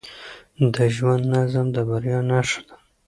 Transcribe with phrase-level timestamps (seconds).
[0.73, 2.75] د ژوند نظم د بریا نښه ده.